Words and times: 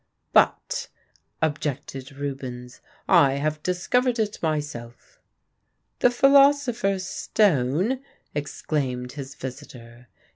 "But," 0.33 0.87
objected 1.43 2.13
Rubens, 2.13 2.81
"I 3.07 3.33
have 3.33 3.61
discovered 3.61 4.17
it 4.17 4.41
myself." 4.41 5.19
"The 5.99 6.09
philosopher's 6.09 7.05
stone?" 7.05 7.99
exclaimed 8.33 9.11
his 9.11 9.35
visitor. 9.35 10.07